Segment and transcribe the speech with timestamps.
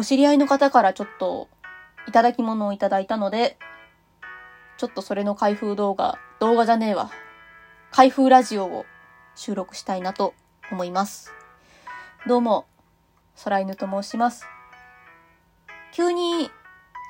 [0.00, 1.46] お知り合いの方からちょっと、
[2.08, 3.58] いただき物をいただいたので、
[4.78, 7.10] ちょっとそれの開封動画、動画じゃねえわ。
[7.90, 8.86] 開封ラジオを
[9.34, 10.32] 収録したいなと
[10.72, 11.34] 思います。
[12.26, 12.64] どうも、
[13.44, 14.46] 空犬と申します。
[15.92, 16.50] 急に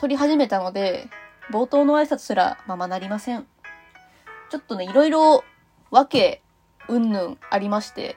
[0.01, 1.09] 撮り始めたので、
[1.53, 3.47] 冒頭の挨拶すらままなりません。
[4.51, 5.45] ちょっとね、いろいろ、
[5.93, 6.43] わけ、
[6.89, 8.17] うんぬんありまして、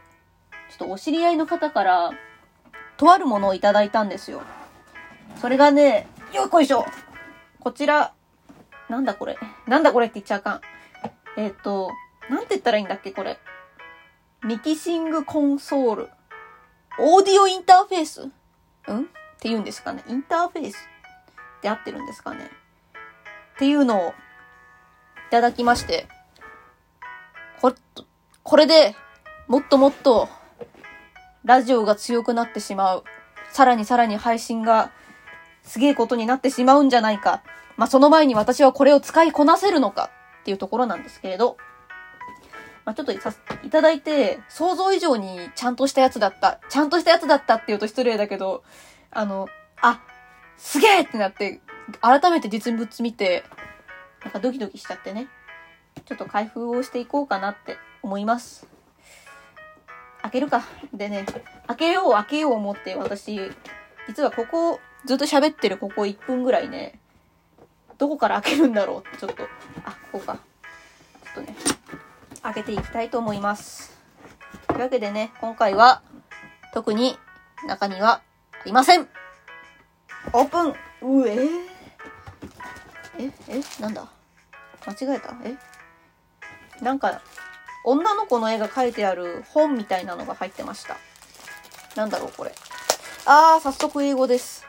[0.71, 2.09] ちょっとお知り合いの方から、
[2.97, 4.41] とあるものをいただいたんですよ。
[5.39, 6.85] それがね、よっこいしょ
[7.59, 8.13] こちら、
[8.89, 9.37] なんだこれ。
[9.67, 10.61] なんだこれって言っちゃあかん。
[11.37, 11.91] えっ、ー、と、
[12.29, 13.39] なんて言ったらいいんだっけ、これ。
[14.43, 16.09] ミキシングコンソール。
[16.99, 18.25] オーディオインターフェース？
[18.25, 18.27] ん？
[18.27, 18.31] っ
[19.39, 20.03] て言うんですかね。
[20.07, 20.75] インターフェース？
[21.57, 22.49] って合ってるんですかね。
[23.55, 24.13] っていうのをい
[25.31, 26.07] ただきまして、
[27.61, 27.75] これ、
[28.43, 28.95] これで
[29.47, 30.30] もっともっと
[31.45, 33.03] ラジオが強くなってしまう。
[33.52, 34.91] さらにさらに配信が
[35.64, 37.44] すげえことになってしまうんじゃないか。
[37.78, 40.11] まあ、その前に私はこれを使いこなせるのか
[40.42, 41.58] っていうところなんですけれど、
[42.86, 43.33] まあ、ちょっとさ
[43.64, 46.59] いただいて、想像以上にちゃんとしたやつだった。
[46.70, 48.64] ちゃんとしたやつだったって言うと失礼だけど、
[49.09, 49.47] あの、
[49.81, 50.02] あ、
[50.58, 51.61] すげえってなって、
[52.02, 53.44] 改めて実物見て、
[54.23, 55.27] なんかドキドキしちゃってね。
[56.05, 58.67] ちょっと開封をしていこうかなって思います。
[60.22, 60.64] 開けるか。
[60.94, 61.25] でね、
[61.67, 63.39] 開けよう開けよう思って私、
[64.08, 66.99] 実はここ、ずっと喋ってるここ1分ぐらいね、
[67.97, 69.43] どこから開けるんだろうってちょっと、
[69.85, 70.39] あ、ここか。
[71.35, 71.55] ちょっとね、
[72.41, 73.97] 開けていきたいと思います。
[74.67, 76.01] というわけでね、今回は、
[76.73, 77.17] 特に
[77.67, 78.21] 中にはあ
[78.65, 79.07] りません
[80.33, 80.69] オープン
[81.21, 81.49] うえー、
[83.19, 84.07] え、え、なんだ？
[84.85, 85.35] 間違えた？
[85.43, 85.55] え？
[86.83, 87.21] なんか、
[87.85, 90.97] 女の子の絵が描いてある本みたいなのが入ってました。
[91.95, 92.53] なんだろう、これ。
[93.25, 94.65] あー、早速英語です。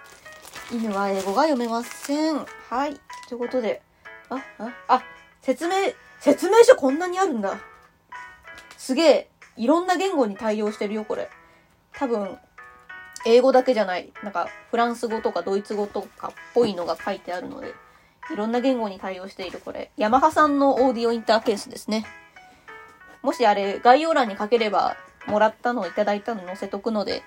[0.72, 2.46] 犬は英語が読めません。
[2.70, 2.98] はい。
[3.28, 3.82] ということで、
[4.30, 5.02] あ、あ、あ、
[5.42, 5.74] 説明、
[6.20, 7.58] 説明書こんなにあるんだ。
[8.78, 11.28] すげえ、いろんな言語に対応してるよ、これ。
[11.92, 12.38] 多分、
[13.26, 17.74] 英語だけじゃない、なんか、フランス語とかドイツ語とかっぽいのが書いてあるので、
[18.32, 22.06] いろんな言語に対応しているこれ、ヤマハさんのオーディオインターフェースですね。
[23.22, 27.22] もしあれ、概要欄に書ければ、もらったのをいただいたの載せとくので、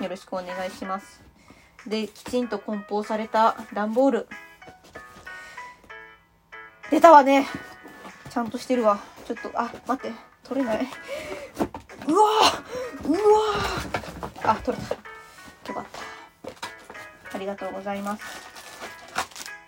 [0.00, 1.29] よろしくお願いします。
[1.86, 4.28] で、きちんと梱包された段ボール。
[6.90, 7.46] 出たわね。
[8.30, 9.00] ちゃんとしてるわ。
[9.26, 10.16] ちょっと、あ、待って。
[10.42, 10.88] 取れない。
[12.08, 12.28] うわ
[13.04, 13.18] うわ
[14.42, 14.94] あ、取れた。
[14.94, 15.84] よかっ
[17.30, 17.36] た。
[17.36, 18.24] ありがとうございます。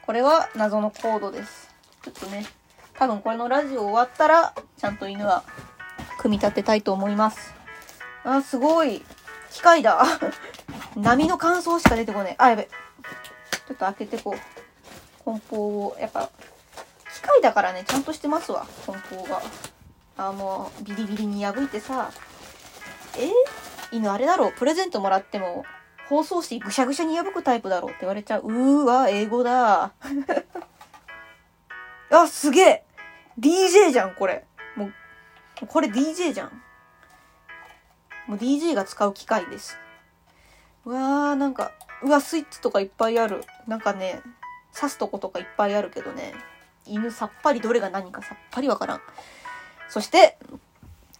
[0.04, 1.70] これは謎のコードです。
[2.02, 2.44] ちょっとね、
[2.94, 5.44] 多分これのラジオ終わったら、ちゃんと犬は
[6.18, 7.54] 組み立てたいと思います。
[8.24, 9.04] あ、すごい。
[9.50, 10.04] 機械だ。
[10.96, 12.34] 波の乾燥しか出てこない。
[12.38, 12.64] あ、やべ。
[12.64, 14.38] ちょっと開けてこう。
[15.24, 16.28] 梱包を、やっぱ、
[17.14, 19.40] 機械だからね、ちゃんとしてますわ、梱包が。
[20.16, 22.10] あ、もう、ビリビリに破いてさ。
[23.16, 23.30] え？
[23.92, 25.64] 犬あれだろう、プレゼントもらっても、
[26.08, 28.42] 包装紙ぐしゃぐしゃに破くタイプだろうって言われちゃう。
[28.42, 29.92] うーわ、英語だ。
[32.10, 32.84] あ、すげえ
[33.38, 34.44] !DJ じゃん、これ。
[34.76, 36.62] もう、これ DJ じゃん。
[38.26, 39.78] もう DJ が使う機械です。
[40.84, 41.72] うわー、なんか、
[42.02, 43.44] うわ、スイッチとかいっぱいある。
[43.66, 44.20] なんかね、
[44.74, 46.34] 刺すとことかいっぱいあるけどね、
[46.86, 49.00] 犬さっぱりどれが何かさっぱりわからん。
[49.88, 50.38] そして、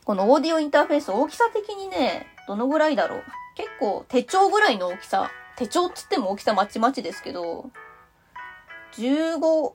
[0.05, 3.25] このオーディオインターフェース大きさ的にね、どのぐらいだろう。
[3.55, 5.31] 結構手帳ぐらいの大きさ。
[5.55, 7.71] 手帳っつっても大きさまちまちですけど、
[8.95, 9.73] 15、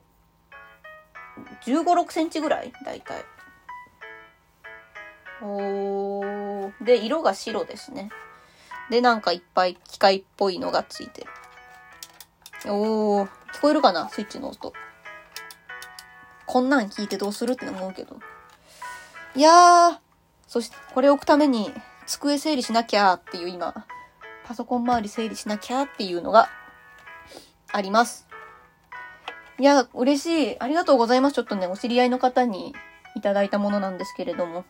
[1.64, 2.74] 15、6センチぐらい？
[2.84, 3.24] だいたい。
[5.42, 6.84] おー。
[6.84, 8.10] で、色が白ですね。
[8.90, 12.72] で、なんかいっぱい機械っぽいのがついてる。
[12.72, 13.28] おー。
[13.54, 14.10] 聞こえるかな？
[14.10, 14.74] スイッチの音。
[16.46, 18.18] こんなん聞いてどうするって思うけど。
[19.36, 19.98] いやー。
[20.48, 21.74] そして、これ置くために、
[22.06, 23.86] 机整理しなきゃっていう今、
[24.46, 26.48] パソコン周り整理しなきゃっていうのが
[27.74, 28.28] あります。
[29.60, 30.60] いや、嬉しい。
[30.60, 31.34] ありがとうございます。
[31.34, 32.74] ちょっとね、お知り合いの方に
[33.16, 34.64] いただいたものなんですけれども、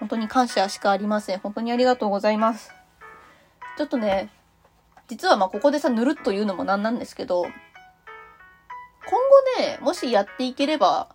[0.00, 1.38] 本当に感謝しかありません。
[1.38, 2.72] 本当にありがとうございます。
[3.76, 4.30] ちょっとね、
[5.08, 7.52] 実はまあここでさ、ぬるっと言うのもなんなんですけど、今
[9.58, 11.08] 後ね、もしやっていければ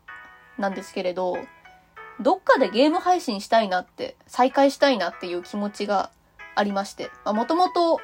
[0.58, 1.38] なんですけれど、
[2.20, 6.12] どっかでゲーム配信したいなって、再開したいなっていう気持ちが
[6.56, 8.00] ありまして、まあもともと、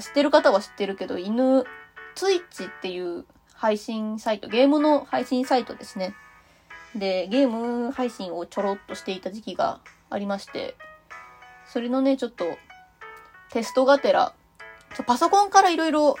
[0.00, 1.64] 知ってる方は知ってるけど、犬、
[2.14, 6.14] ツイッチっていう配信サイト、ゲームの配信サイトですね。
[6.96, 9.80] で、ゲーム配信をちょろっとしていた時期が
[10.10, 10.76] ありまして、
[11.66, 12.44] それのね、ちょっと、
[13.54, 14.34] テストがてら、
[15.06, 16.16] パソコンからいろいろ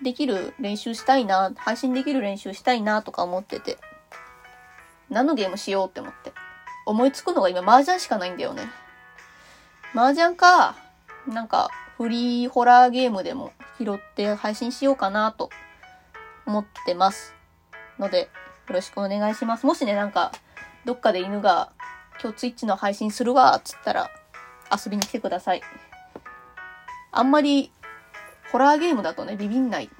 [0.00, 3.78] できる練習したいな、配信できる練習したいなとか思ってて。
[5.10, 6.32] 何のゲームしようって思って。
[6.86, 8.62] 思いつくのが今麻雀しかないんだよね。
[9.92, 10.76] 麻雀か、
[11.26, 15.50] なんかフリーホラーゲームでも拾って配信しようかなと
[16.46, 17.34] 思ってます。
[17.98, 19.66] ので、よろしくお願いします。
[19.66, 20.30] もしね、なんか、
[20.84, 21.72] どっかで犬が
[22.22, 24.10] 今日ツイッチの配信するわ、つったら
[24.70, 25.62] 遊びに来てください。
[27.16, 27.70] あんまり
[28.52, 29.90] ホラーゲームだとね、ビビんない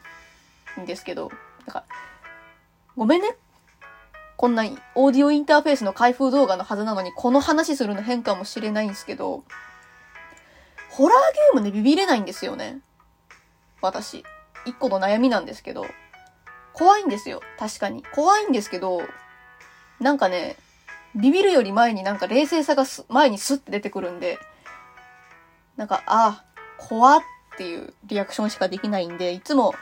[0.80, 1.30] んですけど、
[1.66, 1.84] だか、
[2.96, 3.36] ごめんね。
[4.36, 4.64] こんな
[4.94, 9.44] オーディオインターフェースの開封動画のはずなのに、この話するの変かもしれないんですけど、
[10.90, 11.18] ホラー
[11.54, 12.80] ゲームでビビれないんですよね。
[13.80, 14.24] 私。
[14.66, 15.86] 一個の悩みなんですけど。
[16.74, 17.40] 怖いんですよ。
[17.58, 18.02] 確かに。
[18.14, 19.00] 怖いんですけど、
[20.00, 20.56] なんかね、
[21.14, 24.38] ビビるより前になんか冷静さが前にスッて出てくるんで、
[25.76, 26.45] なんか、ああ、
[26.78, 27.20] 怖っ
[27.56, 29.74] ていうリアクションしかできないんで、いつも、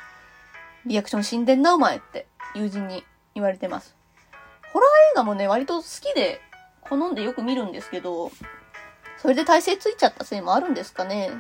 [0.87, 3.05] リアクション死んでんなお前って友人に
[3.35, 3.97] 言われてます。
[4.73, 6.41] ホラー映画もね、割と好きで、
[6.83, 8.31] 好んでよく見るんですけど、
[9.19, 11.31] それで体勢ついちゃったせいもあるんですかね。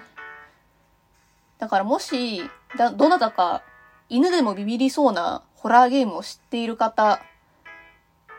[1.58, 2.42] だからもし、
[2.76, 3.62] だ、どなたか、
[4.08, 7.20] 犬でもビビりそうなホラーゲームを知っている方、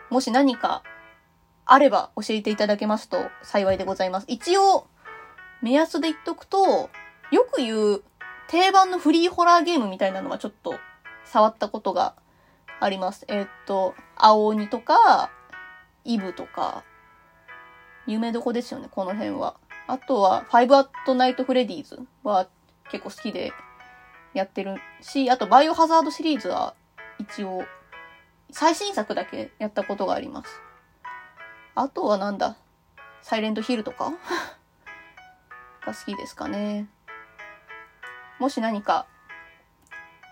[0.09, 0.83] もし何か
[1.65, 4.25] あれば教えていただけますと幸いでございます。
[4.27, 4.87] 一応、
[5.61, 6.89] 目安で言っとくと、
[7.35, 8.03] よく言う
[8.47, 10.75] 定番のフリーホラーゲームみたいなのはちょっと
[11.25, 12.15] 触ったことが
[12.79, 13.25] あります。
[13.27, 15.29] えー、っと、青鬼とか、
[16.05, 16.85] イブとか、
[18.07, 19.57] 有名どこですよね、この辺は。
[19.85, 22.47] あとは、 Five at Night Freddy's は
[22.89, 23.51] 結構好きで
[24.33, 26.73] やってるし、あと、バイオハザードシリーズは
[27.19, 27.65] 一応、
[28.49, 30.61] 最新作だけやったことがあります。
[31.75, 32.55] あとはなんだ、
[33.21, 34.13] サイレントヒルとか？
[35.85, 36.87] が好きですかね。
[38.39, 39.05] もし何か、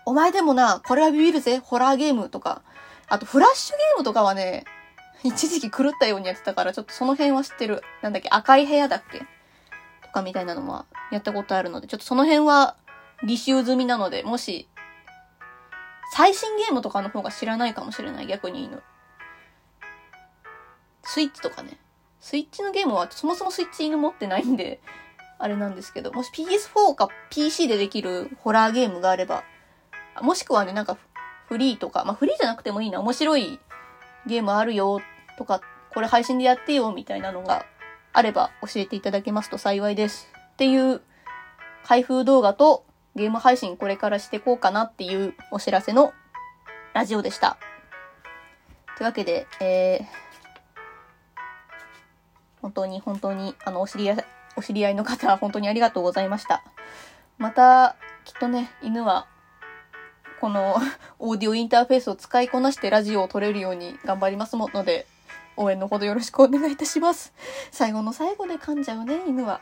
[0.06, 2.62] お前でもな、これはビビるぜ、ホラーゲームとか、
[3.08, 4.64] あとフラッシュゲームとかはね、
[5.22, 7.82] 一時期狂ったようにやってたから、ちょっとその辺は知ってる。
[8.02, 9.20] なんだっけ、赤い部屋だっけ？
[10.02, 12.76] とかみたいなのはやったことあるので、ちょっとその辺は
[13.22, 14.68] 履修済みなので、もし、
[16.12, 18.82] 最新ゲームとかの方が知らないかもしれない、逆に犬。
[21.02, 21.78] スイッチとかね。
[22.20, 24.80] スイッチのゲームはそもそもスイッチ犬持ってないんで、
[25.44, 29.44] あれなんですけど、もし PS4 か PC でできるホラーゲームがあれば、
[30.22, 30.96] もしくはね、なんか
[31.48, 33.60] フリーとか、まあフリーじゃなくてもいいな、面白い
[34.24, 35.02] ゲームあるよ
[35.36, 35.60] とか、
[35.92, 37.66] これ配信でやってよみたいなのが
[38.14, 40.32] あれば教えていただけますと幸いです。
[40.54, 41.02] っていう
[41.84, 46.14] 開封動画とゲーム配信これからしてこうかなっていうお知らせの
[46.94, 47.58] ラジオでした。
[48.96, 50.04] というわけで、えー、
[52.62, 54.24] 本当に本当に、あの、お知り合い、
[54.56, 56.62] お知り合いの方、本当にありがとうございました。
[57.38, 59.26] また、きっとね、犬は、
[60.40, 60.76] この
[61.18, 65.06] オーディオインターフェースを使いこなしてラジオを撮れるように頑張りますもので、
[65.56, 67.32] 応援のほどよろしくお願いいたします。
[67.70, 69.60] 最後の最後で噛んじゃうね、犬は。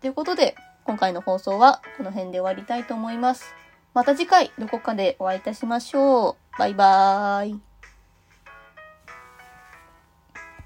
[0.00, 3.54] ということで、今回の放送はこの辺で終わりたいと思います。
[3.94, 6.58] また次回どこかでお会いいたしましょう。
[6.58, 7.73] バイバーイ。